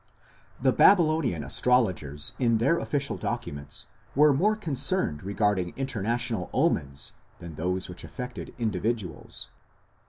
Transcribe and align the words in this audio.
The 0.59 0.71
Babylonian 0.71 1.43
astrologers 1.43 2.33
in 2.39 2.57
their 2.57 2.79
official 2.79 3.17
documents 3.17 3.85
were 4.15 4.33
more 4.33 4.55
concerned 4.55 5.21
regarding 5.21 5.75
international 5.77 6.49
omens 6.55 7.11
than 7.37 7.53
those 7.53 7.87
which 7.87 8.03
affected 8.03 8.51
individuals. 8.57 9.49